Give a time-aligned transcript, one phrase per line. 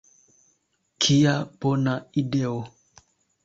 [1.05, 1.35] Kia
[1.67, 1.95] bona
[2.25, 2.59] ideo!